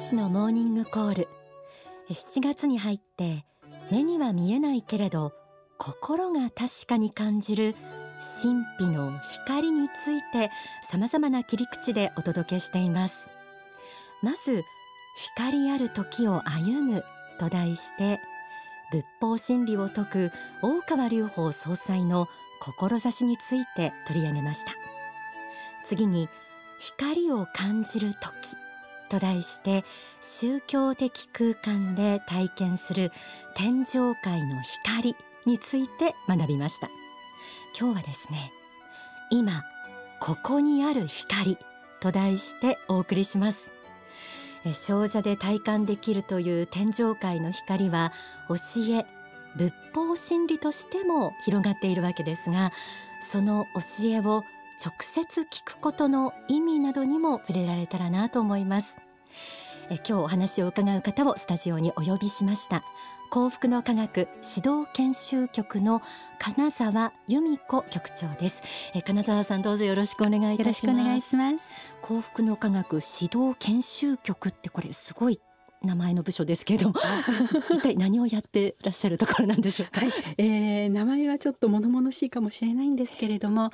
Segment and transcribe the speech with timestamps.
[0.00, 1.28] 使のモーニングコール。
[2.08, 3.44] 7月に入って
[3.92, 5.32] 目には見えないけれど
[5.78, 7.76] 心が確かに感じる
[8.42, 10.50] 神秘の光について
[10.90, 13.28] 様々な切り口でお届けしています。
[14.22, 14.64] まず
[15.16, 17.04] 光ある時を歩む
[17.38, 18.20] と題して
[18.90, 20.32] 仏法真理を説く
[20.62, 22.26] 大川隆法総裁の
[22.60, 24.72] 志について取り上げました。
[25.86, 26.28] 次に
[26.78, 28.56] 光を感じる時。
[29.10, 29.84] と題して
[30.20, 33.12] 宗教的空間で体験する
[33.54, 36.88] 天上界の光について学びました。
[37.78, 38.52] 今日はですね
[39.30, 39.64] 今
[40.20, 41.58] ここにある光
[42.00, 43.72] と題してお送りします。
[44.74, 48.12] 少女で体感できるという天上界の光は
[48.48, 48.56] 教
[48.94, 49.06] え
[49.56, 52.70] 仏法真理としても広がっているわけですが
[53.32, 54.44] その教えを
[54.82, 58.99] 直接聞くことの意味などにも触れられたらなと思います。
[59.90, 62.84] え今日お話を伺う方をスタジオにお呼びしました。
[63.30, 66.02] 幸福の科学指導研修局の
[66.38, 68.62] 金沢由美子局長です。
[68.94, 71.00] え金沢さんどうぞよろしくお願いいたします。
[71.00, 71.68] お願いします。
[72.02, 73.02] 幸福の科学指
[73.36, 75.40] 導研修局ってこれすごい
[75.82, 76.92] 名前の部署ですけど
[77.72, 83.70] 一体何をやってらっしゃるところなんでしょうか、はい、えー、名前はちょっと物々しいかもしれないんですけれども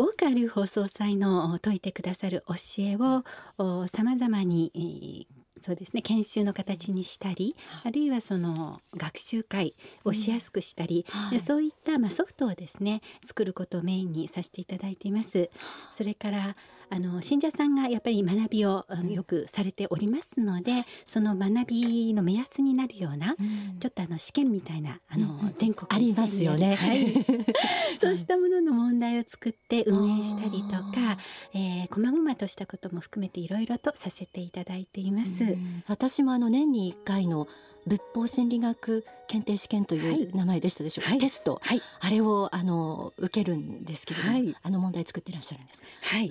[0.00, 11.20] 大川隆法総裁の説いてくださる教えをさまざまに、そうですね研修の形にしたり、あるいはその学習会をしやすくしたり、うん。
[11.20, 15.50] はい、そういったまあソフトをですね作ることをメインにさせていただいています。
[15.92, 16.56] それから
[16.92, 26.74] あの信者さんがやっぱり学びをよくされておりますので、その学びの目安になるような、うん、ちょっとあの試験みたいなあの、うん、全国ありますよね。
[26.74, 27.12] はい、
[28.00, 31.18] そうしたものの問題を作って運営したりとか、
[31.54, 35.56] えー、細々としたことも含めていろいろとさせていただいています。
[35.86, 37.46] 私もあの年に1回の
[37.86, 46.30] 仏法心理学検定試験という名前でしたでしょうか、はい、テスト、はい、あれをあの受けるんですけれども、はい、あの問題作っていらっしゃるんですはい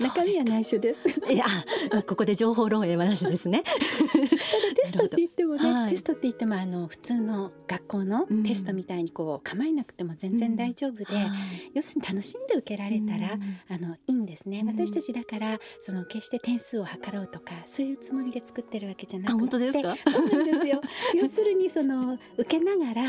[0.00, 1.08] 中身は内緒です。
[1.30, 1.44] いや
[2.06, 3.62] ここで情報漏洩話ですね。
[3.62, 11.20] テストって言ってもね、はい、テストって言ってもあの普通の学校のテストみたいにこう構えなくても全然大丈夫で、うん、
[11.74, 19.32] 要するに楽しんで受けられたら、うん、あのいいんですね、うん、私たちだからその決して点数を測ろうとかそういうつもりで作ってるわけじゃなくて。
[19.38, 19.96] 本当ですか？
[20.10, 20.80] そうなんですよ。
[21.14, 23.02] 要するにその受けながら、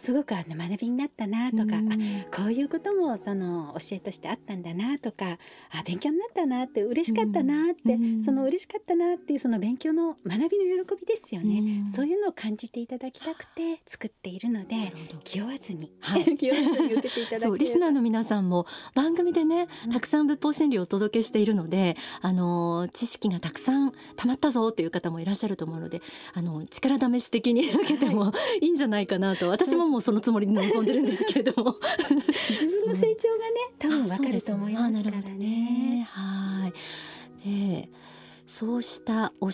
[0.00, 1.96] すごくあの学びになったなとか、うん、あ
[2.34, 5.38] こういうこともその教えとしてあったんだなとか
[5.70, 26.00] あ勉強になったなって嬉しかったなって、うん、その嬉しかったなっていうその勉強の学びの喜びですよね、うん、そういうのを感じていただきたくて作っているので気負わずに、はい、 気負わずに受けていただそうリスナーの皆さんも番組でねたくさん仏法真理をお届けしているので、あの知識がたくさんたまったぞという方もいらっしゃると思うので
[26.32, 31.62] あの力試し的に受けても いいんじゃないかなと、私ももうそのつもりで臨んでるんですけれど。
[31.62, 31.76] も
[32.50, 36.06] 自分の成長がね多分わかると思いますからね。
[36.10, 36.70] は
[37.44, 37.48] い。
[37.48, 37.88] で
[38.46, 39.48] そうした教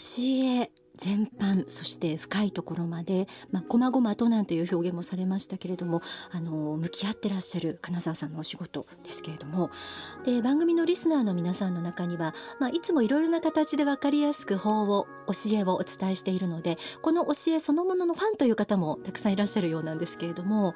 [0.62, 9.70] え全般そして深いところまで、まあ、細々となんていう表現もされましたけれどもあの向き合ってらっしゃる金沢さんのお仕事ですけれども。
[10.24, 20.74] で番組のリスナーの皆さんの中には、まあ、いつもいろいろな形で分かりやすく法を教えをお伝えしているのでこの教えそのもののファンという方もたくさんいらっしゃるようなんですけれども、はい、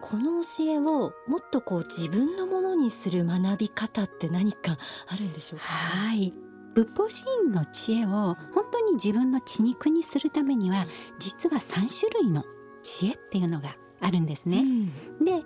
[0.00, 4.76] この教えをもっとこう自分のものにする学び方って何か
[5.08, 6.45] あるんでしょうか、はい
[6.76, 10.86] 仏法シーンの知恵を本当に自分の血肉にするためには
[11.18, 12.44] 実は3種類の
[12.82, 14.58] 知恵っていうのがあるんですね。
[14.58, 15.42] うん、で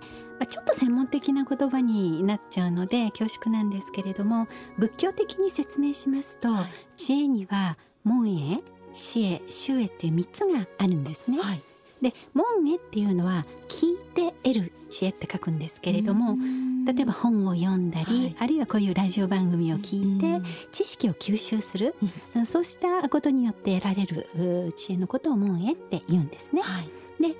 [0.49, 6.65] ちょっと専門的な言葉になっちゃうので恐縮なんですけれども仏教的に説明しますと、はい、
[6.97, 8.59] 知恵には門へ
[8.93, 11.39] 知恵周恵っていう3つがあるんですね。
[11.39, 11.63] はい、
[12.01, 16.37] で門へっていうのは聞いて得る知恵って書くんですけれども、
[16.85, 21.95] 例えば本を読んだり、はい、あるいはこういうラジオ番組を聞いて知識を吸収する、
[22.35, 26.61] うん、そうしたことによって得られる知恵のことを門へって言うんですね。
[26.63, 26.89] はい、
[27.21, 27.35] で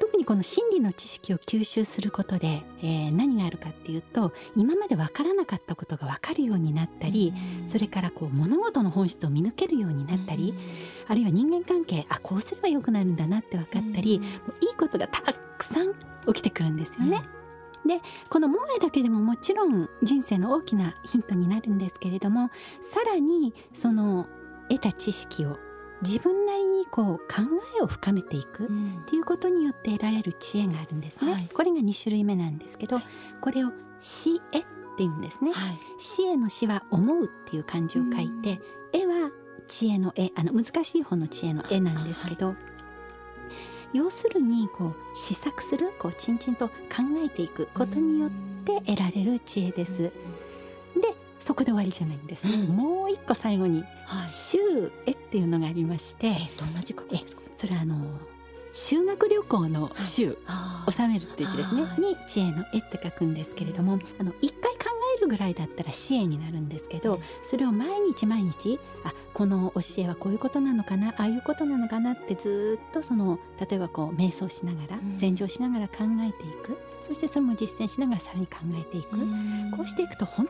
[0.00, 7.32] 特にこの心理の知識を吸収することで、えー、何があるかっていうと今まで分からなかったことが分かるようになったり、
[7.62, 15.94] うん、それからこう物事の本質を見抜けるようになったり、うん、あるいは人間関係あこうすればよくなるんだなって分かったり、うん、いいことがたくさん
[16.26, 17.20] 起きてくるんですよね。
[17.86, 18.00] で
[18.30, 22.50] この「萌え」だけでももちろん人生の大きなヒントになるんですけれども
[22.80, 24.26] さらにその
[24.70, 25.58] 得た知識を
[26.04, 27.42] 自分なりにこう考
[27.78, 28.68] えを深めていくっ
[29.06, 31.32] ていうことによって得られる知恵があるんですね。
[31.32, 33.00] はい、これが2種類目なんですけど、
[33.40, 34.66] これを「死絵」って
[34.98, 35.52] 言うんですね。
[35.52, 38.60] はい、死への死は「思う」っていう漢字を書いて、
[38.92, 39.30] 絵は
[39.66, 42.56] 知恵の絵あの難しい方の知恵の絵なんですけど、はい、
[43.98, 46.74] 要するにこう試作するこうちんちんと考
[47.24, 48.30] えていくことによっ
[48.64, 50.12] て得られる知恵です。
[51.44, 54.58] でそこで終わりじゃないんです、うん、もう一個最後に「はい、週
[55.06, 57.42] 絵」っていうのがありましてどんな字書くんですか？
[57.54, 57.96] それはあの
[58.72, 61.82] 修学旅行の修、はい、収めるっていう字ですね。
[61.98, 76.78] に知恵の絵って書くんですけれどもあの一回考えるぐらいだったら支援になるんですけどそれを毎日毎日あこの教えはこういうことなのかなああいうことなのかなってずっとその例えばこう瞑想しながら禅情しながら考えていく。
[77.00, 79.10] そしてそれも実践しながらさらに考えていく。
[79.76, 80.48] こうしていくと本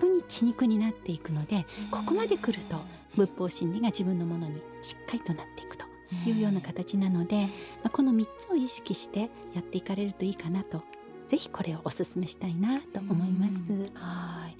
[0.00, 2.76] 当に血肉になっていくのでここまで来ると
[3.16, 5.84] 仏法真理が自分のものにしっかりとなっていくと
[6.26, 7.48] いうような形なので、ま
[7.84, 10.82] あ、この3つを意識してやっていかれるといいかなと
[11.26, 13.54] ぜひこれをお勧めしたいなと思います。
[13.94, 14.56] はい。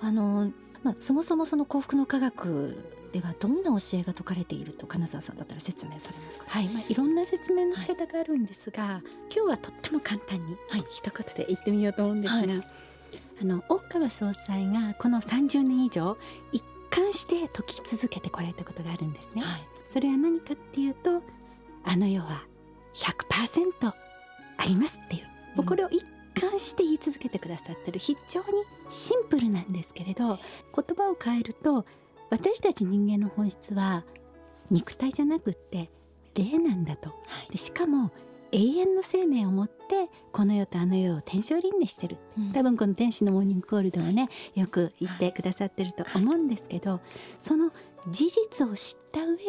[0.00, 0.50] あの
[0.82, 2.78] まあ、そもそもその幸福の科学
[3.12, 8.92] ではどんな教えが説かれていると金沢さんだったら説明されますか、はい、まあ、いろんな説明の仕方があるんですが、はい、
[9.34, 12.68] 今日はとっても簡単に、はい、一言で言ってみようと思うんですが、はい、
[13.40, 16.16] あの大川総裁がこの30年以上
[16.52, 19.42] 一貫して解き続けてこられたことがあるんですね。
[19.42, 21.22] はい、それは何かっていうと
[21.84, 22.44] あの世は
[22.94, 23.92] 100%
[24.58, 25.22] ありますっていう、
[25.58, 26.04] うん、これを一
[26.34, 27.98] 貫して言い続けてくださってる。
[27.98, 28.46] 非常に
[28.88, 30.38] シンプルなんですけれど言
[30.96, 31.84] 葉を変えると
[32.30, 34.04] 私たち人間の本質は
[34.70, 35.90] 肉体じゃなくって
[36.34, 37.14] 霊なんだと、は
[37.48, 38.10] い、でしかも
[38.52, 47.00] 永遠の生命を持ってこの世とあの世を天正輪廻してる、うん、多分この天使のモーニングコールではねよく言ってくださってると思うんですけど、はい、
[47.38, 47.70] その
[48.08, 49.42] 事実を知った上で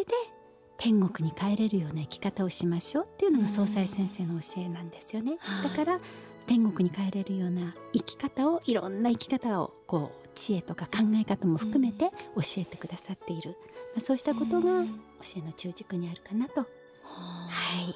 [0.78, 5.38] 天国に帰れるような生き方をしましょうっていうのが総裁先生の教えなんですよね。
[5.64, 6.00] だから
[6.46, 13.58] 天国に帰れるような生き方をいろんな生き方をこう知恵とか考え方も含めて教えてくださっている、
[13.94, 14.90] まあ、そうしたことが教
[15.38, 16.62] えの中軸にあるかなと。
[16.62, 16.66] は
[17.82, 17.96] い、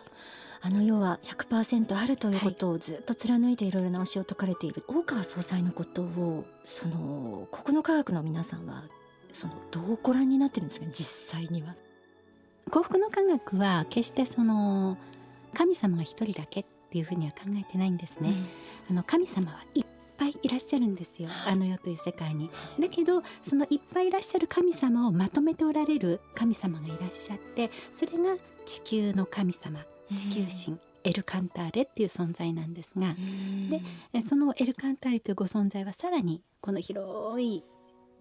[0.63, 8.83] あの世は100%あるということをずっと貫いていろいろな教えを説かれている、大川総裁のことをその国の科学の皆さんは
[9.33, 10.85] そのどうご覧になってるんですか？
[10.93, 11.75] 実際には。
[12.69, 14.97] 幸福の科学は決してその
[15.53, 18.29] 神様が一人だけっていうふうには考えてないんですね。
[18.89, 19.85] うん、あの神様はいっ
[20.17, 21.29] ぱいいらっしゃるんですよ。
[21.47, 22.51] あの世という世界に。
[22.79, 29.83] だけどそのいっぱいいらっしゃる神様をまとめておられる神様がいらっしゃってそれが地球の神様
[30.15, 33.15] 地球神、エルカンターレっていう存在なんですが
[34.11, 37.63] でそのエルカンターレというご存在はさらにこの広い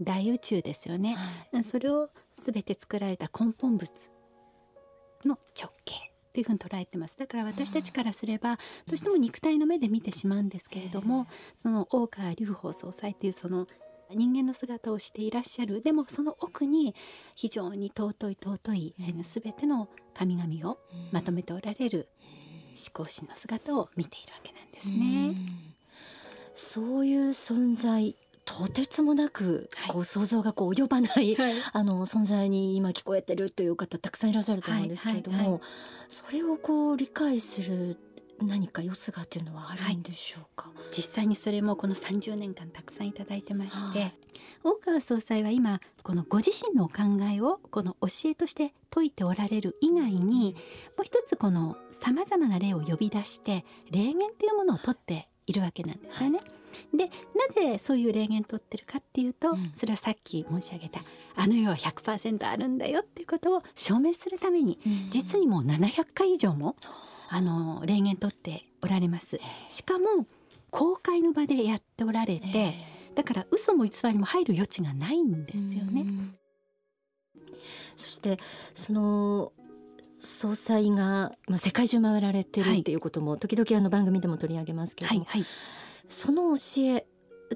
[0.01, 1.17] 大宇宙ですよね、
[1.53, 3.89] はい、それを全て作られた根本物
[5.27, 5.95] の直径
[6.31, 7.19] っていうふうに捉えてます。
[7.19, 11.27] だから私たちからすればどうしても肉体の目で見てしまうんですけれども
[11.57, 13.67] その大川隆法総裁っていうその
[14.15, 15.83] 人間の姿をしていらっしゃる。
[15.83, 16.95] でもその奥に
[17.37, 20.79] 非常に尊い尊い、うん、全ての神々を
[21.13, 22.09] まとめておられる
[22.71, 25.35] 思考心の姿を見ているわけなんですね。
[26.55, 35.61] そういう存在とてつもなくこう想像がこう及ばない、はい、あの存在に今聞こえてるという方たくさんいらっしゃると思うんですけれども、
[36.09, 37.97] それをこう理解する
[38.43, 44.11] 何かよすがというのはあるんでしょうか、はい、実際にそれもこの30年間たくさんいただいてまして、はあ、
[44.65, 50.55] 大川総裁は今このご自身のお考えをこの教えとして説いておられる以外に
[50.97, 56.39] もう一つこのさまざまな例を呼び出して霊言というものをとっているわけなんですよね。
[56.39, 56.61] はい。
[56.97, 61.01] でなぜそういう霊言取ってるかっていうと、うん、それはさっき申し上げた
[61.37, 66.77] あの世は100%あるんだよっていうことを証明するために、うん、実にもう700回以上も
[67.33, 69.41] あの霊言取っておられます。
[69.69, 70.27] しかも
[70.71, 72.75] 公開の場でやっておられて
[73.15, 76.05] だから嘘も偽りも入る余地がないんですよね。
[77.97, 78.39] そして
[78.75, 79.53] その
[80.21, 85.49] 総裁が、まあ、世界中回られてるっていうことも、時々あの番組でも取り上げますけれども、はいはい、
[86.09, 87.07] その教え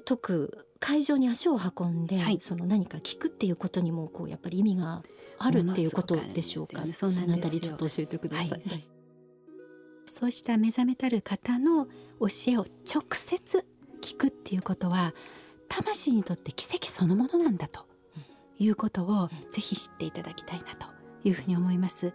[0.03, 5.03] 解く会場に足を運んで、はい、その何か聞くっていうことにもこうやっぱり意味が
[5.37, 6.83] あるっていうことでしょうか。
[6.93, 8.49] そ、ね、のあたりちょっと教えてください。
[8.49, 8.94] はい
[10.17, 11.87] そうした目覚めたる方の
[12.21, 13.65] 教えを直接
[14.01, 15.13] 聞くっていうことは
[15.67, 17.85] 魂にとって奇跡そのものなんだと
[18.57, 20.87] いうことをぜひ知っていただきたいなと
[21.25, 22.13] いうふうに思います。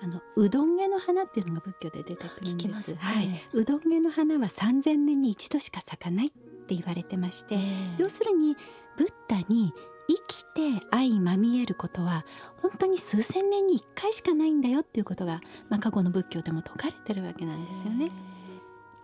[0.00, 2.94] あのうどん毛の花っていうのが仏教で出てくるんです。
[2.94, 7.58] はい、うどん毛の花は3000年に一度しか咲かないって言われてまして、
[7.98, 8.56] 要するに
[8.96, 9.72] ブッダに
[10.14, 12.24] 生きて相まみえることは
[12.60, 18.10] 本当に数千年に1回しかないんだよっていうことが、まあ、過去の仏教でも説かれてるわけなんですよね。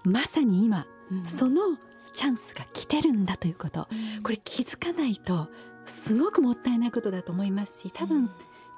[0.05, 1.77] まさに今、うん、その
[2.13, 3.89] チャンスが来てるんだということ、
[4.23, 5.49] これ気づかないと
[5.87, 8.31] すごくもったいないことだと思いますし多分、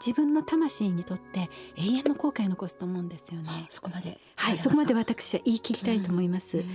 [0.04, 3.66] 自分の魂にとって永遠の後悔を残すと思うんですよね。
[3.68, 4.18] そこまで。
[4.36, 6.56] はい、そこまで私は言い切りたいと思います。
[6.56, 6.62] うん。
[6.62, 6.68] うん、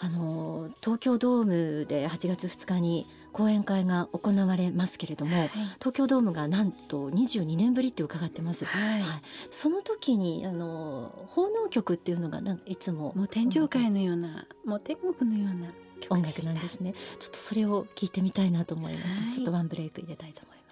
[0.00, 8.64] あの東京ドームで8月2日に講演会が行われますけれども、はい、東京ドームがなんと22年ぶりって伺ってます。
[8.64, 9.02] はい、はい、
[9.50, 15.72] その時にあの奉納曲っていうのがなんいつももう天上界のような、もう天国のような
[16.10, 16.94] 音楽なんですね。
[17.18, 19.22] ちょっとそれを聞いてみたいなと思います。
[19.22, 20.67] はい、ちょっとワンブレイク入れたいと思います。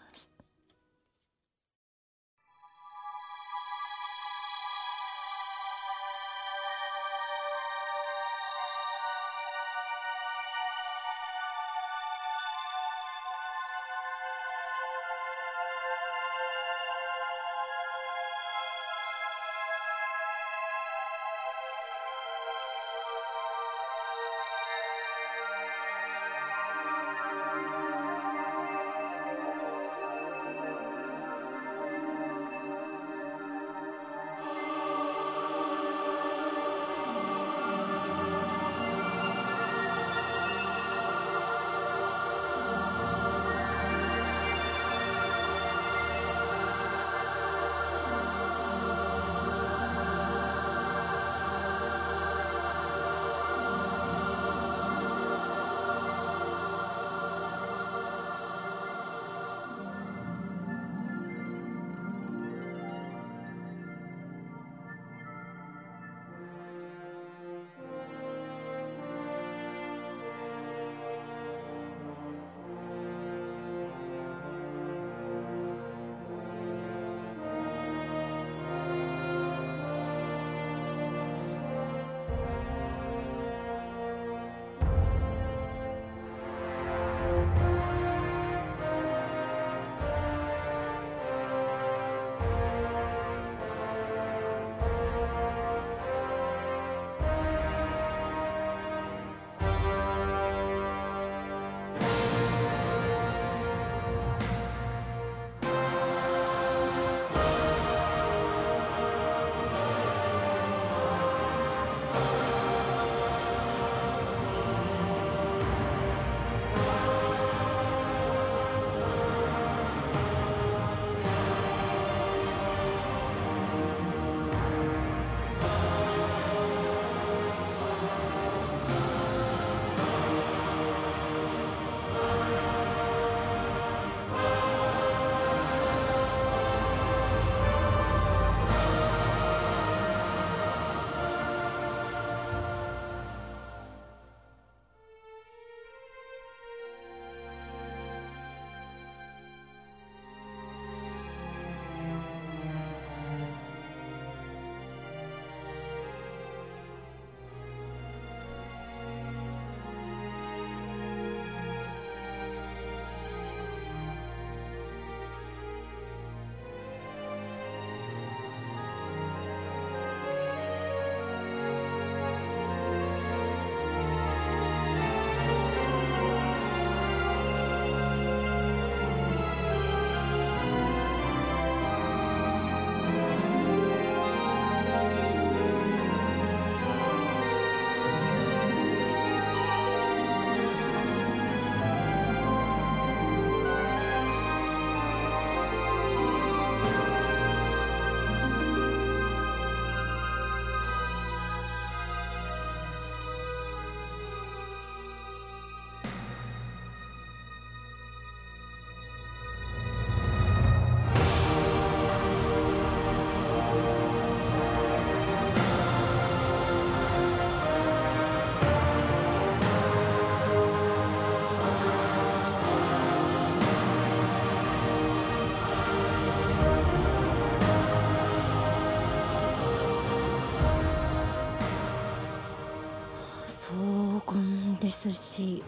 [235.19, 235.65] し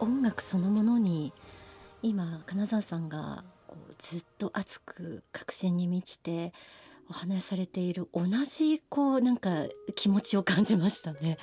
[0.00, 1.32] 音楽そのものに
[2.02, 6.52] 今金沢さんがこうずっと熱く確信に満ちて
[7.10, 11.38] お話しされている同じこうなんか気持ちを感じましたね。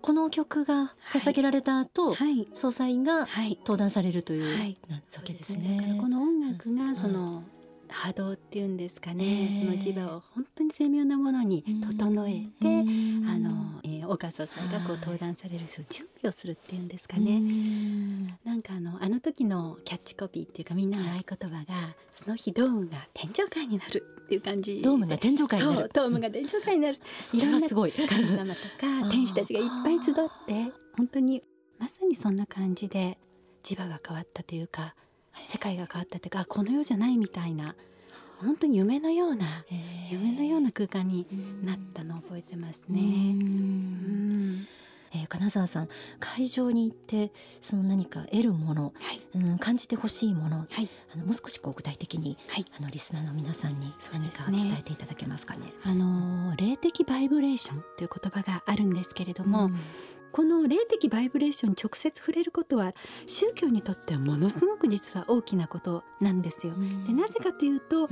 [0.00, 3.28] この曲が捧げられた後、はい、総裁が
[3.60, 5.78] 登壇されるという、はい、わけですね。
[5.80, 5.98] すね。
[6.00, 7.44] この音楽がその、
[7.92, 15.84] 波動っていうんですかね、その磁場を本当に精妙なものに整えて、あの、えー、大川総裁がこう登壇される準
[16.20, 17.40] 備をするっていうんですかね。
[18.44, 25.90] なんかあのあの時のキャッチコピーっていうかみんなの合言葉がその日ドームが天上界になるっていう感じドームが天上界になる。
[25.92, 26.98] ドームが天上界になる。
[27.32, 27.92] いろんなすごい。
[27.92, 30.14] 神様とか 天使たちがいっぱい集っ
[30.46, 31.42] て本当に
[31.78, 33.18] まさにそんな感じで
[33.62, 34.94] 磁場が変わったというか
[35.44, 37.74] 世界が変わったというかこの世じゃないみたいな
[38.40, 39.64] 本当に夢のような
[40.10, 41.26] 夢のような空間に
[41.64, 43.00] なったのを覚えてますね。
[43.00, 44.66] うん。
[45.14, 55.66] えー、金沢さん会場に行ってその何か得るもの、はい、うん、感じてほしいもの、はい、あのもう少しこう具体的に、はい、あのリスナーの皆さんに何か伝えていただけますかね。
[55.66, 59.76] ねあの霊的バイブレーションという言葉があるんですけれども、うん、
[60.32, 62.94] この霊的バイブレーションに直接触れることは
[63.26, 66.74] 宗教にとってはものすごく実は大きなことなんですよ。
[67.06, 68.08] でなぜかというと、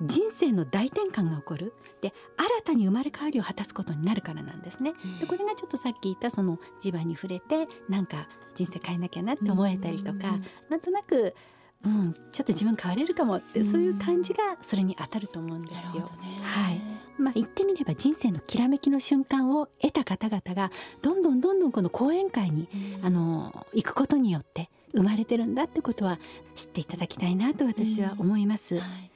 [0.00, 1.74] 人生の大転換が起こる。
[2.00, 4.92] で新たに生まれ変わりを果たすことになるからなんですね。
[5.20, 11.34] でこれがちょっとさっき言ったその磁場に触れてなんか人生変えなきゃなって思えたりとか、うん、なんとなく
[11.84, 16.02] うん、ちょっと自分変われるかもって、そういう感じがそれに当たると思うんですよ。
[16.02, 16.08] ね、
[16.42, 16.80] はい。
[17.18, 20.70] まあ言ってみれば人生のきらめきの瞬間を得た方々が
[21.02, 22.68] どんどんどんどんこの講演会に、
[23.02, 26.18] あの行くことによって生まれてるんだってことは
[26.54, 28.76] 知っていただきたいなと私は思います。
[28.76, 29.10] はい、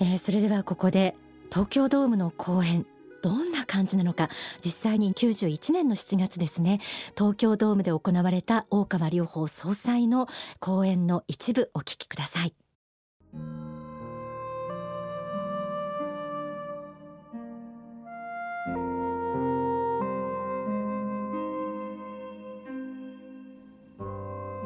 [0.00, 1.14] えー、それではここで
[1.50, 2.86] 東京ドームの公演
[3.22, 4.28] どんな感じなのか。
[4.64, 6.80] 実際に91年の7月ですね。
[7.16, 12.54] 東京ドームで行われた大川隆法総裁の講演の一部お聞きください。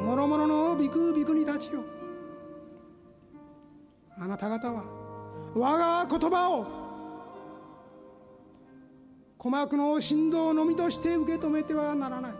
[0.04, 1.80] もろもろのビクビクに立ちよ。
[4.16, 4.84] あなた方は
[5.54, 6.83] 我が言葉を
[9.44, 12.32] 鼓膜の振動のみとして受け止めてはならない。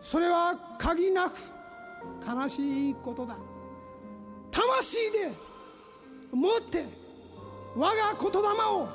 [0.00, 1.32] それは限りなく
[2.24, 3.36] 悲しいことだ。
[4.52, 5.32] 魂で
[6.30, 6.84] 持って
[7.74, 8.88] 我が言霊を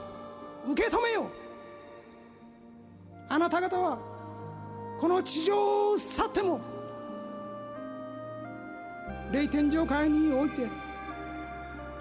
[0.71, 1.25] 受け止めよう。
[3.27, 3.99] あなた方は
[4.97, 6.61] この地上を去っても
[9.33, 10.69] 霊天上界において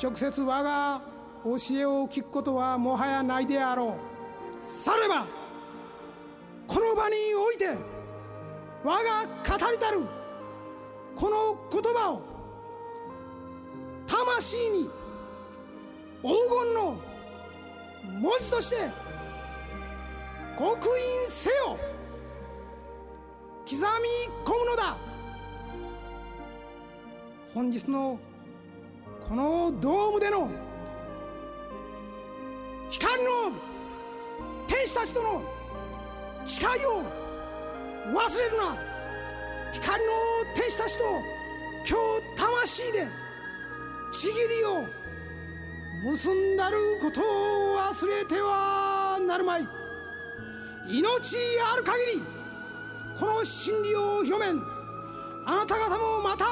[0.00, 1.00] 直接我が
[1.42, 4.17] 教えを聞くことはもはやないであろう。
[4.60, 5.26] されば
[6.66, 7.66] この場において
[8.84, 8.96] 我が
[9.58, 10.00] 語りたる
[11.16, 12.22] この言葉を
[14.06, 14.90] 魂に
[16.22, 17.00] 黄金の
[18.20, 18.76] 文字として
[20.56, 20.88] 刻
[21.26, 21.78] 印せよ
[23.64, 23.78] 刻み
[24.44, 24.96] 込むのだ。
[27.52, 28.18] 本日の
[29.28, 30.48] このドームでの
[32.88, 33.30] 光の
[34.68, 35.42] 天使たちとの
[36.46, 37.02] 誓いを
[38.14, 38.76] 忘れるな。
[39.72, 40.12] 光の
[40.54, 41.04] 天使たちと
[41.86, 41.98] 今
[42.36, 43.06] 日魂で
[44.12, 44.84] ちぎりを
[46.12, 49.66] 結んだることを忘れてはなるまい。
[50.86, 51.36] 命
[51.74, 52.22] ある限り
[53.18, 54.62] この真理を広めん
[55.44, 56.44] あなた方もまた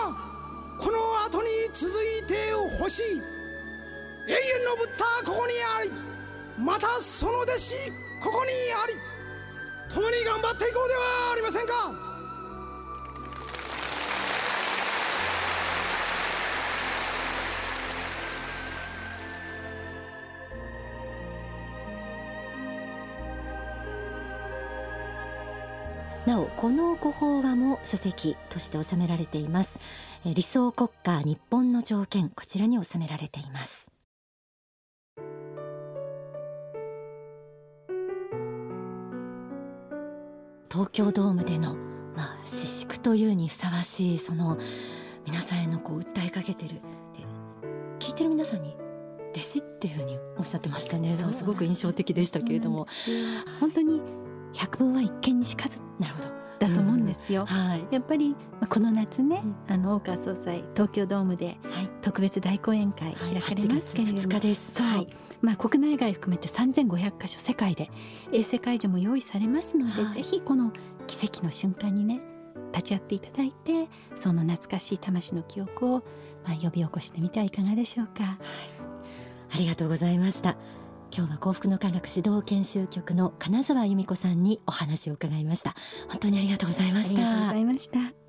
[0.78, 2.34] この後に続いて
[2.78, 3.02] ほしい。
[4.28, 5.92] 永遠のブッダここにあり
[6.62, 8.94] またその弟子ここにあり
[9.94, 11.74] 共に頑張っていこうではありませんか。
[26.26, 29.78] なおこのご法話も書籍として収められています。
[30.24, 33.85] 理想国家日本の条件こちらに収められています。
[40.76, 41.74] 東京ドームでの、
[42.14, 44.58] まあ、私粛というにふさわしいその
[45.26, 46.74] 皆さんへのこう訴えかけてる。
[46.74, 47.24] で
[47.98, 48.76] 聞いてる皆さんに
[49.30, 51.08] 弟子っていうふうにおっしゃってましたね。
[51.08, 52.86] すごく印象的でしたけれども。
[53.58, 54.02] 本当に
[54.52, 55.80] 百聞は一見にしかず。
[55.98, 56.28] なるほど。
[56.58, 61.58] だと思うんですよ、うんはい、やっぱり、まあ、この夏ね、うん、あの大川総裁東京ドームで
[62.06, 63.96] 特別大講演会開かれます。
[63.96, 65.08] けれども、はい、日ですはい。
[65.42, 67.90] まあ、国内外含めて3500カ所世界で
[68.32, 70.72] 衛星会場も用意されますので、はい、ぜひこの
[71.08, 72.20] 奇跡の瞬間にね
[72.72, 75.98] 立ち会っていただいてその懐かしい魂の記憶を、
[76.44, 78.36] まあ、呼び起こしてみてはいかがでしょうか、はい、
[79.54, 80.56] ありがとうございました。
[81.14, 85.74] 今日は幸福の科学指導研修局の金沢由美子さんにお話を伺いました。
[86.08, 87.20] 本当にありがとうございました。
[87.20, 88.25] ありがとうございました